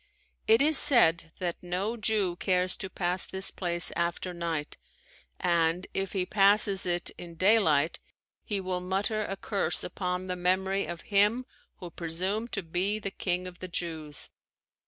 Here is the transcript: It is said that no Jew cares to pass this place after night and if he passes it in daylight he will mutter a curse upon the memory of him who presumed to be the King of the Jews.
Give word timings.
It 0.47 0.63
is 0.63 0.79
said 0.79 1.31
that 1.37 1.61
no 1.61 1.95
Jew 1.95 2.35
cares 2.37 2.75
to 2.77 2.89
pass 2.89 3.27
this 3.27 3.51
place 3.51 3.91
after 3.95 4.33
night 4.33 4.75
and 5.39 5.85
if 5.93 6.13
he 6.13 6.25
passes 6.25 6.87
it 6.87 7.11
in 7.19 7.35
daylight 7.35 7.99
he 8.43 8.59
will 8.59 8.81
mutter 8.81 9.23
a 9.23 9.37
curse 9.37 9.83
upon 9.83 10.25
the 10.25 10.35
memory 10.35 10.87
of 10.87 11.01
him 11.13 11.45
who 11.75 11.91
presumed 11.91 12.51
to 12.53 12.63
be 12.63 12.97
the 12.97 13.11
King 13.11 13.45
of 13.45 13.59
the 13.59 13.67
Jews. 13.67 14.31